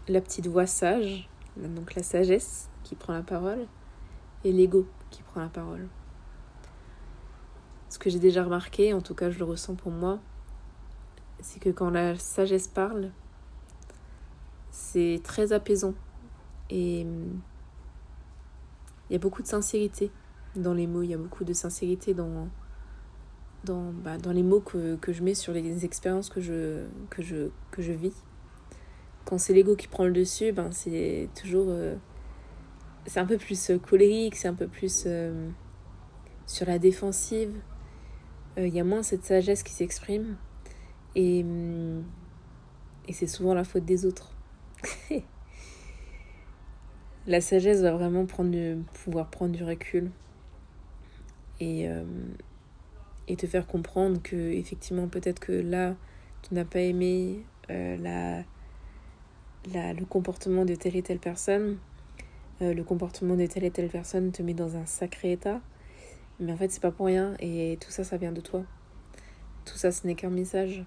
la 0.08 0.22
petite 0.22 0.48
voix 0.48 0.66
sage, 0.66 1.30
donc 1.56 1.94
la 1.94 2.02
sagesse 2.02 2.68
qui 2.84 2.96
prend 2.96 3.14
la 3.14 3.22
parole, 3.22 3.68
et 4.44 4.52
l'ego 4.52 4.88
qui 5.12 5.22
prend 5.22 5.42
la 5.42 5.50
parole. 5.50 5.88
Ce 7.90 8.00
que 8.00 8.10
j'ai 8.10 8.20
déjà 8.20 8.44
remarqué, 8.44 8.92
en 8.94 9.02
tout 9.02 9.14
cas 9.14 9.30
je 9.30 9.38
le 9.38 9.46
ressens 9.46 9.76
pour 9.76 9.92
moi, 9.92 10.20
c'est 11.42 11.60
que 11.60 11.70
quand 11.70 11.92
la 11.92 12.18
sagesse 12.18 12.68
parle, 12.68 13.12
c'est 14.78 15.20
très 15.24 15.54
apaisant. 15.54 15.96
Et 16.70 17.02
il 17.02 17.10
y 19.10 19.16
a 19.16 19.18
beaucoup 19.18 19.42
de 19.42 19.48
sincérité 19.48 20.12
dans 20.56 20.76
les 20.76 20.86
mots, 20.86 21.02
il 21.02 21.10
y 21.10 21.14
a 21.16 21.18
beaucoup 21.18 21.44
de 21.44 21.54
sincérité 21.54 22.14
dans, 22.14 22.48
dans, 23.64 23.92
bah, 23.92 24.20
dans 24.20 24.32
les 24.32 24.44
mots 24.44 24.60
que, 24.60 24.96
que, 24.98 25.12
je 25.12 25.24
mets 25.24 25.34
sur 25.34 25.52
les 25.52 25.84
expériences 25.84 26.30
que 26.30 26.42
je, 26.42 26.86
que 27.10 27.24
je, 27.24 27.50
que 27.72 27.82
je 27.82 27.92
vis. 27.92 28.14
Quand 29.26 29.40
c'est 29.40 29.54
l'ego 29.54 29.76
qui 29.76 29.88
prend 29.88 30.06
le 30.06 30.14
dessus, 30.14 30.52
ben 30.52 30.72
c'est 30.72 31.30
toujours... 31.40 31.68
Euh, 31.70 31.96
c'est 33.08 33.20
un 33.20 33.26
peu 33.26 33.38
plus 33.38 33.72
euh, 33.72 33.80
colérique, 33.80 34.36
c'est 34.36 34.48
un 34.48 34.54
peu 34.54 34.68
plus 34.68 35.06
euh, 35.08 35.50
sur 36.46 36.68
la 36.68 36.78
défensive. 36.78 37.52
Il 38.58 38.74
y 38.74 38.80
a 38.80 38.84
moins 38.84 39.02
cette 39.02 39.24
sagesse 39.24 39.64
qui 39.64 39.74
s'exprime. 39.74 40.36
Et, 41.16 41.46
et 43.08 43.14
c'est 43.14 43.28
souvent 43.28 43.54
la 43.54 43.64
faute 43.64 43.86
des 43.86 44.06
autres. 44.06 44.37
la 47.28 47.42
sagesse 47.42 47.82
va 47.82 47.92
vraiment 47.92 48.26
pouvoir 48.26 49.30
prendre 49.30 49.52
du 49.54 49.64
recul 49.64 50.12
et, 51.60 51.90
euh, 51.90 52.04
et 53.28 53.36
te 53.36 53.48
faire 53.48 53.68
comprendre 53.68 54.22
que 54.22 54.36
effectivement 54.36 55.08
peut-être 55.08 55.40
que 55.40 55.52
là 55.52 55.96
tu 56.44 56.54
n'as 56.54 56.66
pas 56.66 56.80
aimé 56.80 57.44
euh, 57.70 57.98
la, 57.98 58.44
le 59.94 60.06
comportement 60.06 60.64
de 60.66 60.76
telle 60.76 60.96
et 60.96 61.02
telle 61.02 61.20
personne 61.20 61.78
euh, 62.62 62.74
le 62.74 62.84
comportement 62.84 63.36
de 63.36 63.46
telle 63.46 63.66
et 63.66 63.72
telle 63.72 63.90
personne 63.90 64.32
te 64.32 64.42
met 64.42 64.56
dans 64.56 64.78
un 64.78 64.86
sacré 64.88 65.34
état. 65.34 65.62
Mais 66.40 66.52
en 66.52 66.58
fait 66.58 66.72
c'est 66.72 66.82
pas 66.82 66.92
pour 66.92 67.06
rien 67.06 67.36
et 67.40 67.78
tout 67.80 67.92
ça 67.92 68.04
ça 68.04 68.18
vient 68.18 68.32
de 68.32 68.42
toi. 68.42 68.64
Tout 69.66 69.78
ça 69.78 69.92
ce 69.92 70.08
n'est 70.08 70.16
qu'un 70.16 70.30
message. 70.30 70.84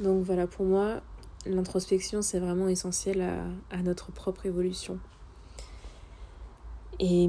Donc 0.00 0.22
voilà 0.24 0.46
pour 0.46 0.66
moi 0.66 1.02
l'introspection, 1.46 2.22
c'est 2.22 2.38
vraiment 2.38 2.68
essentiel 2.68 3.22
à, 3.70 3.82
notre 3.82 4.12
propre 4.12 4.46
évolution. 4.46 4.98
Et, 6.98 7.28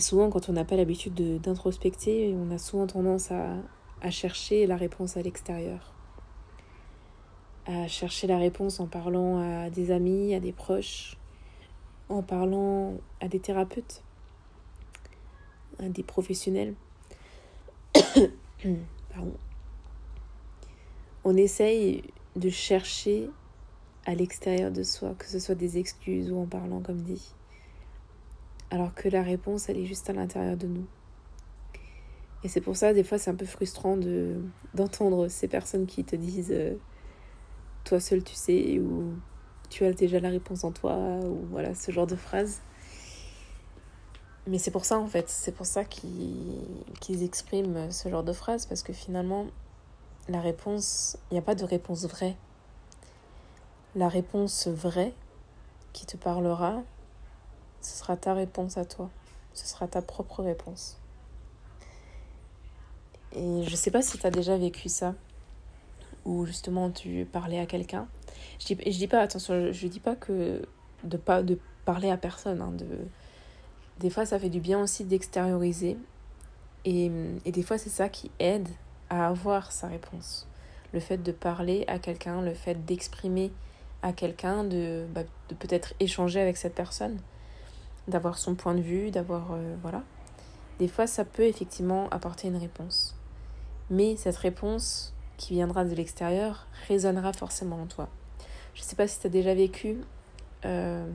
souvent, 0.00 0.30
quand 0.30 0.48
on 0.48 0.52
n'a 0.52 0.64
pas 0.64 0.76
l'habitude 0.76 1.40
d'introspecter, 1.40 2.34
on 2.36 2.50
a 2.50 2.58
souvent 2.58 2.86
tendance 2.86 3.30
à, 3.30 3.56
à 4.02 4.10
chercher 4.10 4.66
la 4.66 4.76
réponse 4.76 5.16
à 5.16 5.22
l'extérieur. 5.22 5.92
À 7.66 7.88
chercher 7.88 8.26
la 8.26 8.38
réponse 8.38 8.80
en 8.80 8.86
parlant 8.86 9.38
à 9.38 9.70
des 9.70 9.90
amis, 9.90 10.34
à 10.34 10.40
des 10.40 10.52
proches, 10.52 11.16
en 12.08 12.22
parlant 12.22 12.94
à 13.20 13.28
des 13.28 13.40
thérapeutes, 13.40 14.02
à 15.78 15.88
des 15.88 16.02
professionnels. 16.02 16.74
Pardon. 17.94 19.34
On 21.24 21.36
essaye 21.36 22.04
de 22.36 22.50
chercher 22.50 23.30
à 24.04 24.14
l'extérieur 24.14 24.70
de 24.70 24.82
soi, 24.82 25.14
que 25.18 25.26
ce 25.26 25.38
soit 25.38 25.54
des 25.54 25.78
excuses 25.78 26.30
ou 26.30 26.38
en 26.38 26.46
parlant 26.46 26.80
comme 26.80 27.00
dit. 27.00 27.34
Alors 28.70 28.94
que 28.94 29.08
la 29.08 29.22
réponse, 29.22 29.68
elle 29.68 29.78
est 29.78 29.86
juste 29.86 30.08
à 30.10 30.12
l'intérieur 30.12 30.56
de 30.56 30.66
nous. 30.66 30.86
Et 32.44 32.48
c'est 32.48 32.60
pour 32.60 32.76
ça, 32.76 32.92
des 32.92 33.02
fois, 33.02 33.18
c'est 33.18 33.30
un 33.30 33.34
peu 33.34 33.46
frustrant 33.46 33.96
de 33.96 34.36
d'entendre 34.74 35.28
ces 35.28 35.48
personnes 35.48 35.86
qui 35.86 36.04
te 36.04 36.14
disent 36.14 36.52
euh, 36.52 36.74
Toi 37.84 37.98
seul, 37.98 38.22
tu 38.22 38.34
sais, 38.34 38.78
ou 38.78 39.14
Tu 39.70 39.84
as 39.84 39.92
déjà 39.92 40.20
la 40.20 40.28
réponse 40.28 40.62
en 40.62 40.70
toi, 40.72 40.96
ou 41.24 41.46
voilà, 41.50 41.74
ce 41.74 41.90
genre 41.90 42.06
de 42.06 42.16
phrases. 42.16 42.60
Mais 44.46 44.58
c'est 44.58 44.70
pour 44.70 44.84
ça, 44.84 44.98
en 44.98 45.08
fait, 45.08 45.28
c'est 45.28 45.52
pour 45.52 45.66
ça 45.66 45.84
qu'ils 45.84 47.22
expriment 47.24 47.90
ce 47.90 48.08
genre 48.08 48.22
de 48.22 48.32
phrases, 48.32 48.66
parce 48.66 48.84
que 48.84 48.92
finalement, 48.92 49.46
la 50.28 50.40
réponse, 50.40 51.16
il 51.30 51.34
n'y 51.34 51.38
a 51.38 51.42
pas 51.42 51.54
de 51.54 51.64
réponse 51.64 52.04
vraie. 52.06 52.36
La 53.94 54.08
réponse 54.08 54.66
vraie 54.66 55.14
qui 55.92 56.04
te 56.04 56.16
parlera, 56.16 56.82
ce 57.80 57.96
sera 57.98 58.16
ta 58.16 58.34
réponse 58.34 58.76
à 58.76 58.84
toi. 58.84 59.08
Ce 59.54 59.66
sera 59.66 59.86
ta 59.86 60.02
propre 60.02 60.42
réponse. 60.42 60.98
Et 63.32 63.62
je 63.62 63.76
sais 63.76 63.90
pas 63.90 64.02
si 64.02 64.18
tu 64.18 64.26
as 64.26 64.30
déjà 64.30 64.56
vécu 64.56 64.88
ça, 64.88 65.14
ou 66.24 66.44
justement 66.44 66.90
tu 66.90 67.26
parlais 67.30 67.60
à 67.60 67.66
quelqu'un. 67.66 68.08
Je 68.58 68.74
dis, 68.74 68.78
je 68.84 68.98
dis 68.98 69.06
pas, 69.06 69.20
attention, 69.20 69.72
je, 69.72 69.86
dis 69.86 70.00
pas 70.00 70.16
que 70.16 70.66
de 71.04 71.16
pas 71.16 71.42
de 71.42 71.58
parler 71.84 72.10
à 72.10 72.16
personne. 72.16 72.60
Hein, 72.60 72.72
de... 72.72 72.86
Des 74.00 74.10
fois, 74.10 74.26
ça 74.26 74.38
fait 74.38 74.50
du 74.50 74.60
bien 74.60 74.82
aussi 74.82 75.04
d'extérioriser. 75.04 75.96
Et, 76.84 77.10
et 77.44 77.52
des 77.52 77.62
fois, 77.62 77.78
c'est 77.78 77.90
ça 77.90 78.08
qui 78.08 78.30
aide 78.38 78.68
à 79.10 79.28
avoir 79.28 79.72
sa 79.72 79.88
réponse. 79.88 80.48
Le 80.92 81.00
fait 81.00 81.18
de 81.18 81.32
parler 81.32 81.84
à 81.88 81.98
quelqu'un, 81.98 82.42
le 82.42 82.54
fait 82.54 82.84
d'exprimer 82.84 83.52
à 84.02 84.12
quelqu'un, 84.12 84.64
de, 84.64 85.06
bah, 85.14 85.22
de 85.48 85.54
peut-être 85.54 85.94
échanger 86.00 86.40
avec 86.40 86.56
cette 86.56 86.74
personne, 86.74 87.18
d'avoir 88.08 88.38
son 88.38 88.54
point 88.54 88.74
de 88.74 88.80
vue, 88.80 89.10
d'avoir... 89.10 89.52
Euh, 89.52 89.74
voilà. 89.82 90.02
Des 90.78 90.88
fois, 90.88 91.06
ça 91.06 91.24
peut 91.24 91.44
effectivement 91.44 92.08
apporter 92.10 92.48
une 92.48 92.56
réponse. 92.56 93.16
Mais 93.90 94.16
cette 94.16 94.36
réponse 94.36 95.14
qui 95.36 95.54
viendra 95.54 95.84
de 95.84 95.94
l'extérieur 95.94 96.66
résonnera 96.88 97.32
forcément 97.32 97.80
en 97.82 97.86
toi. 97.86 98.08
Je 98.74 98.82
ne 98.82 98.84
sais 98.84 98.96
pas 98.96 99.08
si 99.08 99.20
tu 99.20 99.26
as 99.26 99.30
déjà 99.30 99.54
vécu 99.54 99.96
euh, 100.64 101.08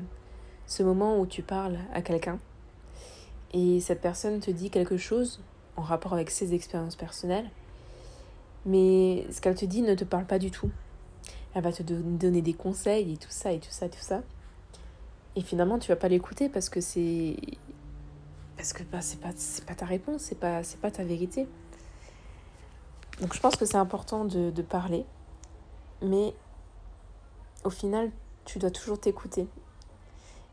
ce 0.65 0.83
moment 0.83 1.19
où 1.19 1.25
tu 1.25 1.43
parles 1.43 1.77
à 1.93 2.01
quelqu'un 2.01 2.39
et 3.53 3.79
cette 3.81 4.01
personne 4.01 4.39
te 4.39 4.51
dit 4.51 4.69
quelque 4.69 4.97
chose 4.97 5.41
en 5.75 5.81
rapport 5.81 6.13
avec 6.13 6.29
ses 6.29 6.53
expériences 6.53 6.95
personnelles 6.95 7.49
mais 8.65 9.25
ce 9.31 9.41
qu'elle 9.41 9.55
te 9.55 9.65
dit 9.65 9.81
ne 9.81 9.95
te 9.95 10.03
parle 10.03 10.25
pas 10.25 10.39
du 10.39 10.51
tout. 10.51 10.69
Elle 11.53 11.63
va 11.63 11.71
te 11.71 11.83
donner 11.83 12.41
des 12.41 12.53
conseils 12.53 13.13
et 13.13 13.17
tout 13.17 13.29
ça 13.29 13.51
et 13.51 13.59
tout 13.59 13.71
ça, 13.71 13.89
tout 13.89 13.99
ça. 13.99 14.21
Et 15.35 15.41
finalement, 15.41 15.79
tu 15.79 15.89
vas 15.89 15.95
pas 15.95 16.07
l'écouter 16.07 16.49
parce 16.49 16.69
que 16.69 16.81
c'est 16.81 17.35
parce 18.57 18.73
que 18.73 18.83
bah, 18.83 18.99
c'est 19.01 19.65
pas 19.65 19.75
ta 19.75 19.85
réponse, 19.85 20.21
c'est 20.21 20.39
pas 20.39 20.61
pas 20.81 20.91
ta 20.91 21.03
vérité. 21.03 21.47
Donc 23.21 23.33
je 23.33 23.39
pense 23.39 23.55
que 23.55 23.65
c'est 23.65 23.77
important 23.77 24.25
de, 24.25 24.49
de 24.49 24.61
parler, 24.61 25.05
mais 26.01 26.33
au 27.63 27.69
final, 27.69 28.11
tu 28.45 28.59
dois 28.59 28.71
toujours 28.71 28.99
t'écouter. 28.99 29.47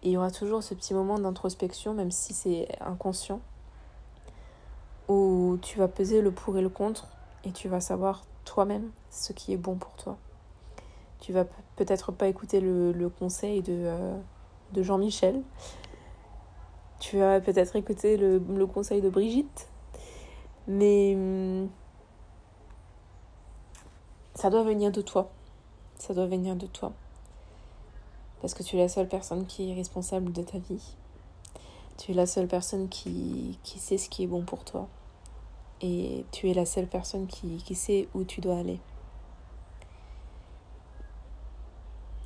Et 0.02 0.08
il 0.08 0.12
y 0.12 0.16
aura 0.16 0.30
toujours 0.30 0.62
ce 0.62 0.74
petit 0.74 0.94
moment 0.94 1.18
d'introspection, 1.18 1.94
même 1.94 2.10
si 2.10 2.32
c'est 2.32 2.68
inconscient, 2.80 3.40
où 5.08 5.58
tu 5.62 5.78
vas 5.78 5.88
peser 5.88 6.20
le 6.20 6.30
pour 6.30 6.56
et 6.56 6.62
le 6.62 6.68
contre 6.68 7.08
et 7.44 7.52
tu 7.52 7.68
vas 7.68 7.80
savoir 7.80 8.24
toi-même 8.44 8.90
ce 9.10 9.32
qui 9.32 9.52
est 9.52 9.56
bon 9.56 9.76
pour 9.76 9.92
toi. 9.94 10.16
Tu 11.20 11.32
vas 11.32 11.44
peut-être 11.76 12.12
pas 12.12 12.28
écouter 12.28 12.60
le, 12.60 13.08
conseil 13.18 13.62
de, 13.62 13.72
euh, 13.72 14.16
de 14.72 14.82
Jean-Michel. 14.82 15.42
Tu 17.00 17.18
vas 17.18 17.40
peut-être 17.40 17.76
écouter 17.76 18.16
le, 18.16 18.38
le, 18.38 18.66
conseil 18.66 19.00
de 19.00 19.08
Brigitte. 19.08 19.68
Mais 20.66 21.14
hum, 21.14 21.68
ça 24.34 24.50
doit 24.50 24.62
venir 24.62 24.92
de 24.92 25.00
toi. 25.00 25.30
Ça 25.98 26.14
doit 26.14 26.26
venir 26.26 26.56
de 26.56 26.66
toi. 26.66 26.92
Parce 28.40 28.54
que 28.54 28.62
tu 28.62 28.76
es 28.76 28.78
la 28.78 28.88
seule 28.88 29.08
personne 29.08 29.46
qui 29.46 29.70
est 29.70 29.74
responsable 29.74 30.32
de 30.32 30.42
ta 30.42 30.58
vie. 30.58 30.94
Tu 31.96 32.12
es 32.12 32.14
la 32.14 32.26
seule 32.26 32.46
personne 32.46 32.88
qui, 32.88 33.58
qui 33.64 33.80
sait 33.80 33.98
ce 33.98 34.08
qui 34.08 34.22
est 34.22 34.28
bon 34.28 34.44
pour 34.44 34.64
toi 34.64 34.88
et 35.80 36.24
tu 36.32 36.50
es 36.50 36.54
la 36.54 36.66
seule 36.66 36.86
personne 36.86 37.26
qui, 37.26 37.56
qui 37.58 37.74
sait 37.74 38.08
où 38.14 38.24
tu 38.24 38.40
dois 38.40 38.58
aller. 38.58 38.80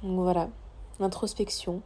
Donc 0.02 0.20
voilà, 0.20 0.48
l'introspection. 0.98 1.80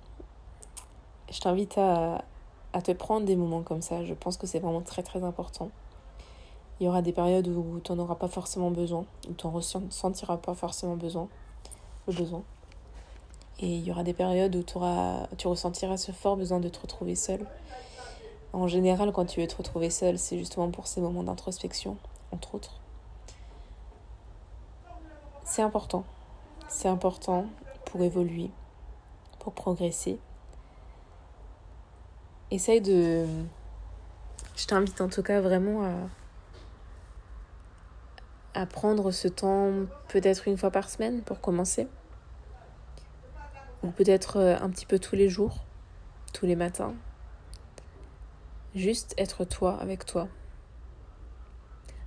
Je 1.31 1.41
t'invite 1.41 1.77
à, 1.77 2.25
à 2.73 2.83
te 2.83 2.93
prendre 2.93 3.27
des 3.27 3.37
moments 3.37 3.63
comme 3.63 3.83
ça. 3.83 4.05
Je 4.05 4.15
pense 4.15 4.37
que 4.37 4.47
c'est 4.47 4.61
vraiment 4.61 4.81
très 4.81 5.03
très 5.03 5.25
important. 5.25 5.71
Il 6.79 6.85
y 6.85 6.89
aura 6.89 7.03
des 7.03 7.13
périodes 7.13 7.49
où 7.49 7.81
tu 7.81 7.93
n'en 7.93 8.01
auras 8.01 8.17
pas 8.17 8.29
forcément 8.29 8.71
besoin, 8.71 9.07
où 9.29 9.33
tu 9.33 9.47
n'en 9.47 9.53
ressentiras 9.53 10.37
pas 10.37 10.55
forcément 10.55 10.97
besoin, 10.97 11.29
le 12.07 12.13
besoin. 12.13 12.43
Et 13.59 13.77
il 13.77 13.85
y 13.85 13.91
aura 13.91 14.03
des 14.03 14.13
périodes 14.13 14.55
où 14.55 14.63
tu 14.63 15.49
ressentiras 15.49 15.97
ce 15.97 16.13
fort 16.13 16.37
besoin 16.37 16.61
de 16.61 16.69
te 16.69 16.79
retrouver 16.79 17.15
seul 17.15 17.47
en 18.53 18.67
général, 18.67 19.13
quand 19.13 19.27
tu 19.27 19.41
veux 19.41 19.47
te 19.47 19.57
retrouver 19.57 19.91
seul, 19.91 20.19
c'est 20.19 20.39
justement 20.39 20.71
pour 20.71 20.87
ces 20.87 21.01
moments 21.01 21.23
d'introspection, 21.23 21.97
entre 22.33 22.55
autres. 22.55 22.81
C'est 25.45 25.63
important. 25.63 26.05
C'est 26.69 26.89
important 26.89 27.47
pour 27.85 28.03
évoluer, 28.03 28.51
pour 29.39 29.53
progresser. 29.53 30.19
Essaye 32.51 32.81
de... 32.81 33.27
Je 34.57 34.67
t'invite 34.67 35.01
en 35.01 35.09
tout 35.09 35.23
cas 35.23 35.41
vraiment 35.41 35.85
à, 35.85 35.93
à 38.61 38.67
prendre 38.67 39.11
ce 39.11 39.29
temps 39.29 39.71
peut-être 40.09 40.49
une 40.49 40.57
fois 40.57 40.71
par 40.71 40.89
semaine 40.89 41.23
pour 41.23 41.41
commencer. 41.41 41.87
Ou 43.83 43.91
peut-être 43.91 44.39
euh, 44.39 44.57
un 44.61 44.71
petit 44.71 44.87
peu 44.87 44.99
tous 44.99 45.15
les 45.15 45.29
jours, 45.29 45.59
tous 46.33 46.47
les 46.47 46.57
matins, 46.57 46.95
Juste 48.77 49.15
être 49.17 49.47
toi 49.47 49.79
avec 49.81 50.05
toi. 50.05 50.29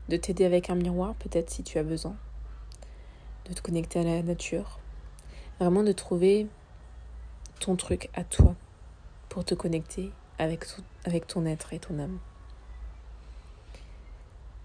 De 0.07 0.17
t'aider 0.17 0.45
avec 0.45 0.69
un 0.69 0.75
miroir 0.75 1.15
peut-être 1.15 1.49
si 1.49 1.63
tu 1.63 1.79
as 1.79 1.83
besoin. 1.83 2.15
de 3.45 3.53
te 3.55 3.61
connecter 3.63 3.99
à 3.99 4.03
la 4.03 4.21
nature. 4.21 4.77
Vraiment 5.59 5.81
de 5.81 5.91
trouver 5.91 6.45
ton 7.59 7.75
truc 7.75 8.11
à 8.13 8.23
toi 8.23 8.55
pour 9.29 9.43
te 9.43 9.55
connecter 9.55 10.11
avec, 10.37 10.67
ton 11.25 11.47
être 11.47 11.73
et 11.73 11.79
ton 11.79 11.97
âme. 11.97 12.19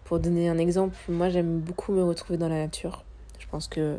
Pour 0.04 0.20
donner 0.20 0.50
un 0.50 0.58
exemple, 0.58 0.94
moi 1.08 1.30
j'aime 1.30 1.60
beaucoup 1.60 1.92
me 1.92 2.04
retrouver 2.04 2.36
dans 2.36 2.50
la 2.50 2.58
nature. 2.58 3.02
Je 3.38 3.46
pense 3.46 3.66
que 3.66 3.96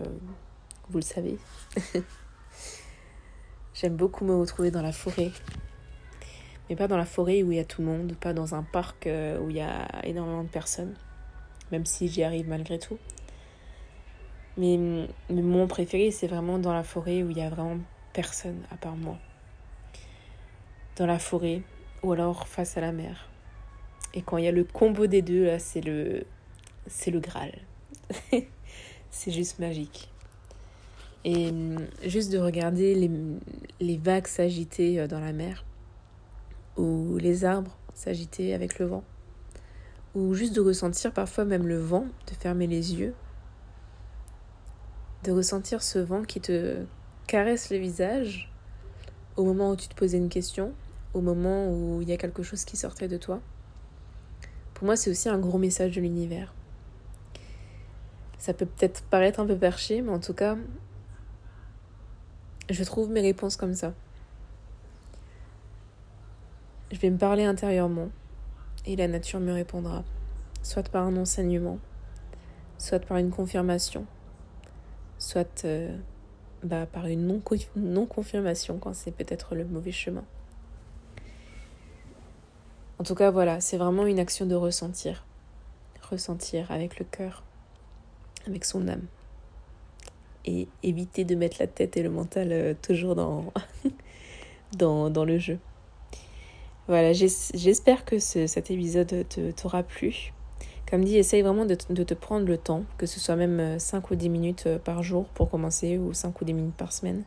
vous 0.91 0.99
le 0.99 1.03
savez. 1.03 1.39
j'aime 3.73 3.95
beaucoup 3.95 4.25
me 4.25 4.35
retrouver 4.35 4.69
dans 4.69 4.83
la 4.83 4.91
forêt. 4.91 5.31
Mais 6.69 6.75
pas 6.75 6.87
dans 6.87 6.97
la 6.97 7.05
forêt 7.05 7.43
où 7.43 7.51
il 7.51 7.57
y 7.57 7.59
a 7.59 7.65
tout 7.65 7.81
le 7.81 7.87
monde, 7.87 8.15
pas 8.15 8.33
dans 8.33 8.55
un 8.55 8.63
parc 8.63 9.07
euh, 9.07 9.39
où 9.39 9.49
il 9.49 9.57
y 9.57 9.61
a 9.61 9.87
énormément 10.03 10.43
de 10.43 10.49
personnes, 10.49 10.95
même 11.71 11.85
si 11.85 12.07
j'y 12.07 12.23
arrive 12.23 12.47
malgré 12.47 12.79
tout. 12.79 12.97
Mais, 14.57 14.77
mon 15.29 15.67
préféré, 15.67 16.11
c'est 16.11 16.27
vraiment 16.27 16.57
dans 16.57 16.73
la 16.73 16.83
forêt 16.83 17.23
où 17.23 17.29
il 17.29 17.37
y 17.37 17.41
a 17.41 17.49
vraiment 17.49 17.77
personne 18.13 18.61
à 18.71 18.77
part 18.77 18.95
moi. 18.95 19.17
Dans 20.95 21.05
la 21.05 21.19
forêt 21.19 21.61
ou 22.03 22.13
alors 22.13 22.47
face 22.47 22.77
à 22.77 22.81
la 22.81 22.91
mer. 22.91 23.29
Et 24.13 24.21
quand 24.21 24.37
il 24.37 24.45
y 24.45 24.47
a 24.47 24.51
le 24.51 24.63
combo 24.63 25.07
des 25.07 25.21
deux, 25.21 25.45
là, 25.45 25.59
c'est 25.59 25.81
le, 25.81 26.25
c'est 26.87 27.11
le 27.11 27.19
Graal. 27.19 27.51
c'est 29.11 29.31
juste 29.31 29.59
magique. 29.59 30.09
Et 31.25 31.49
hum, 31.49 31.85
juste 32.05 32.31
de 32.31 32.37
regarder 32.37 32.95
les, 32.95 33.11
les 33.81 33.97
vagues 33.97 34.27
s'agiter 34.27 35.01
euh, 35.01 35.07
dans 35.07 35.19
la 35.19 35.33
mer, 35.33 35.65
ou 36.77 37.17
les 37.17 37.45
arbres 37.45 37.77
s'agiter 37.93 38.53
avec 38.53 38.79
le 38.79 38.85
vent, 38.85 39.03
ou 40.13 40.33
juste 40.33 40.53
de 40.53 40.61
ressentir 40.61 41.11
parfois 41.11 41.45
même 41.45 41.67
le 41.67 41.77
vent, 41.77 42.05
de 42.27 42.33
fermer 42.33 42.67
les 42.67 42.95
yeux, 42.95 43.13
de 45.23 45.31
ressentir 45.31 45.81
ce 45.81 45.99
vent 45.99 46.23
qui 46.23 46.39
te 46.39 46.83
caresse 47.27 47.71
le 47.71 47.77
visage 47.77 48.51
au 49.35 49.43
moment 49.43 49.71
où 49.71 49.75
tu 49.75 49.87
te 49.87 49.95
posais 49.95 50.17
une 50.17 50.29
question, 50.29 50.73
au 51.13 51.21
moment 51.21 51.69
où 51.69 52.01
il 52.01 52.09
y 52.09 52.13
a 52.13 52.17
quelque 52.17 52.43
chose 52.43 52.63
qui 52.65 52.77
sortait 52.77 53.07
de 53.07 53.17
toi. 53.17 53.41
Pour 54.73 54.85
moi, 54.85 54.95
c'est 54.95 55.09
aussi 55.09 55.29
un 55.29 55.39
gros 55.39 55.57
message 55.57 55.95
de 55.95 56.01
l'univers. 56.01 56.53
Ça 58.37 58.53
peut 58.53 58.65
peut-être 58.65 59.01
paraître 59.03 59.39
un 59.39 59.47
peu 59.47 59.57
perché, 59.57 60.01
mais 60.01 60.11
en 60.11 60.19
tout 60.19 60.33
cas, 60.33 60.57
je 62.69 62.83
trouve 62.83 63.09
mes 63.09 63.21
réponses 63.21 63.55
comme 63.55 63.73
ça. 63.73 63.93
Je 66.95 67.01
vais 67.01 67.09
me 67.09 67.17
parler 67.17 67.43
intérieurement 67.43 68.07
et 68.85 68.95
la 68.95 69.09
nature 69.09 69.41
me 69.41 69.51
répondra, 69.51 70.05
soit 70.63 70.89
par 70.89 71.05
un 71.05 71.17
enseignement, 71.17 71.77
soit 72.77 73.01
par 73.01 73.17
une 73.17 73.31
confirmation, 73.31 74.05
soit 75.19 75.65
euh, 75.65 75.93
bah, 76.63 76.85
par 76.85 77.07
une 77.07 77.41
non-confirmation 77.75 78.77
quand 78.77 78.95
c'est 78.95 79.11
peut-être 79.11 79.55
le 79.55 79.65
mauvais 79.65 79.91
chemin. 79.91 80.23
En 82.97 83.03
tout 83.03 83.15
cas, 83.15 83.29
voilà, 83.29 83.59
c'est 83.59 83.75
vraiment 83.75 84.05
une 84.05 84.19
action 84.19 84.45
de 84.45 84.55
ressentir. 84.55 85.25
Ressentir 86.09 86.71
avec 86.71 86.97
le 86.97 87.03
cœur, 87.03 87.43
avec 88.47 88.63
son 88.63 88.87
âme. 88.87 89.03
Et 90.45 90.69
éviter 90.81 91.25
de 91.25 91.35
mettre 91.35 91.57
la 91.59 91.67
tête 91.67 91.97
et 91.97 92.03
le 92.03 92.09
mental 92.09 92.53
euh, 92.53 92.73
toujours 92.81 93.15
dans, 93.15 93.51
le 95.25 95.37
jeu. 95.37 95.59
Voilà, 96.87 97.13
j'espère 97.13 98.05
que 98.05 98.19
ce, 98.19 98.45
cet 98.45 98.69
épisode 98.69 99.25
t'aura 99.55 99.81
plu. 99.81 100.33
Comme 100.89 101.03
dit, 101.03 101.17
essaye 101.17 101.41
vraiment 101.41 101.65
de, 101.65 101.73
te 101.73 102.13
prendre 102.13 102.45
le 102.45 102.57
temps, 102.57 102.83
que 102.99 103.07
ce 103.07 103.19
soit 103.19 103.35
même 103.35 103.79
5 103.79 104.03
euh, 104.03 104.07
ou 104.11 104.15
10 104.15 104.29
minutes 104.29 104.63
euh, 104.67 104.77
par 104.77 105.01
jour 105.01 105.25
pour 105.33 105.49
commencer, 105.49 105.97
ou 105.97 106.13
5 106.13 106.39
ou 106.39 106.45
10 106.45 106.53
minutes 106.53 106.75
par 106.75 106.93
semaine. 106.93 107.23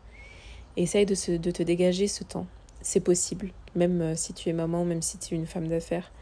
Essaye 0.77 1.07
de, 1.07 1.15
te 1.15 1.63
dégager 1.65 2.07
ce 2.07 2.23
temps. 2.23 2.47
C'est 2.83 3.01
possible 3.01 3.51
même 3.75 4.01
euh, 4.01 4.15
si 4.15 4.33
tu 4.33 4.49
es 4.49 4.53
maman, 4.53 4.85
même 4.85 5.03
si 5.03 5.19
tu 5.19 5.35
es 5.35 5.37
une 5.37 5.47
femme 5.47 5.67
d'affaires, 5.67 6.13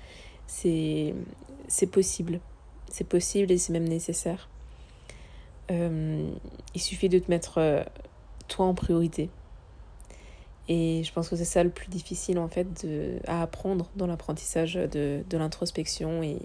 c'est 0.46 1.14
possible. 1.92 2.40
C'est 2.90 3.06
possible 3.06 3.52
et 3.52 3.58
c'est 3.58 3.72
même 3.72 3.88
nécessaire. 3.88 4.48
Il 5.68 6.80
suffit 6.80 7.08
de 7.08 7.18
te 7.18 7.28
mettre 7.28 7.84
toi 8.46 8.66
en 8.66 8.74
priorité. 8.74 9.28
Et 10.68 11.02
je 11.04 11.12
pense 11.12 11.28
que 11.28 11.36
c'est 11.36 11.44
ça 11.44 11.62
le 11.62 11.70
plus 11.70 11.88
difficile 11.88 12.38
en 12.38 12.48
fait 12.48 12.86
à 13.26 13.42
apprendre 13.42 13.88
dans 13.94 14.06
l'apprentissage 14.06 14.74
de, 14.74 15.22
de 15.28 15.38
l'introspection 15.38 16.22
et, 16.22 16.38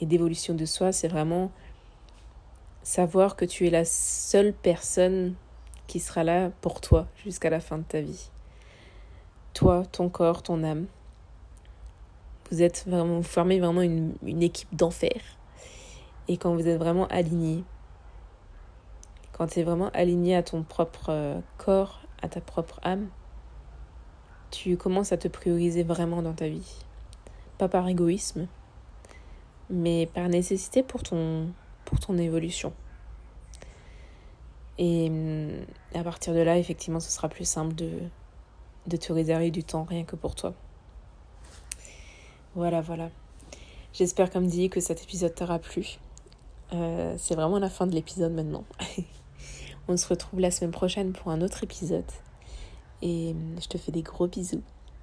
et 0.00 0.06
d'évolution 0.06 0.54
de 0.54 0.64
soi. 0.64 0.92
C'est 0.92 1.08
vraiment 1.08 1.52
savoir 2.82 3.36
que 3.36 3.44
tu 3.44 3.66
es 3.66 3.70
la 3.70 3.84
seule 3.84 4.54
personne 4.54 5.34
qui 5.86 6.00
sera 6.00 6.24
là 6.24 6.50
pour 6.62 6.80
toi 6.80 7.06
jusqu'à 7.22 7.50
la 7.50 7.60
fin 7.60 7.76
de 7.76 7.84
ta 7.84 8.00
vie 8.00 8.30
toi, 9.54 9.84
ton 9.90 10.08
corps, 10.08 10.42
ton 10.42 10.62
âme. 10.64 10.86
Vous 12.50 12.60
êtes 12.60 12.84
vraiment, 12.86 13.16
vous 13.16 13.22
formez 13.22 13.60
vraiment 13.60 13.80
une, 13.80 14.14
une 14.22 14.42
équipe 14.42 14.74
d'enfer. 14.74 15.20
Et 16.28 16.36
quand 16.36 16.54
vous 16.54 16.68
êtes 16.68 16.78
vraiment 16.78 17.06
aligné, 17.06 17.64
quand 19.32 19.46
tu 19.46 19.60
es 19.60 19.62
vraiment 19.62 19.90
aligné 19.94 20.36
à 20.36 20.42
ton 20.42 20.62
propre 20.62 21.06
euh, 21.10 21.40
corps, 21.56 22.00
à 22.20 22.28
ta 22.28 22.40
propre 22.40 22.80
âme, 22.82 23.08
tu 24.54 24.76
commences 24.76 25.12
à 25.12 25.16
te 25.16 25.28
prioriser 25.28 25.82
vraiment 25.82 26.22
dans 26.22 26.32
ta 26.32 26.48
vie. 26.48 26.76
Pas 27.58 27.68
par 27.68 27.88
égoïsme, 27.88 28.46
mais 29.70 30.06
par 30.12 30.28
nécessité 30.28 30.82
pour 30.82 31.02
ton, 31.02 31.48
pour 31.84 32.00
ton 32.00 32.18
évolution. 32.18 32.72
Et 34.78 35.10
à 35.94 36.02
partir 36.02 36.34
de 36.34 36.40
là, 36.40 36.58
effectivement, 36.58 37.00
ce 37.00 37.10
sera 37.10 37.28
plus 37.28 37.44
simple 37.44 37.74
de, 37.74 37.90
de 38.86 38.96
te 38.96 39.12
réserver 39.12 39.50
du 39.50 39.62
temps 39.62 39.84
rien 39.84 40.04
que 40.04 40.16
pour 40.16 40.34
toi. 40.34 40.54
Voilà, 42.54 42.80
voilà. 42.80 43.10
J'espère, 43.92 44.30
comme 44.30 44.46
dit, 44.46 44.70
que 44.70 44.80
cet 44.80 45.02
épisode 45.02 45.34
t'aura 45.34 45.58
plu. 45.58 45.98
Euh, 46.72 47.14
c'est 47.18 47.34
vraiment 47.34 47.58
la 47.58 47.70
fin 47.70 47.86
de 47.86 47.94
l'épisode 47.94 48.32
maintenant. 48.32 48.64
On 49.88 49.96
se 49.96 50.08
retrouve 50.08 50.40
la 50.40 50.50
semaine 50.50 50.70
prochaine 50.70 51.12
pour 51.12 51.30
un 51.30 51.40
autre 51.42 51.62
épisode. 51.62 52.04
Et 53.02 53.34
je 53.60 53.68
te 53.68 53.78
fais 53.78 53.92
des 53.92 54.02
gros 54.02 54.26
bisous. 54.26 54.62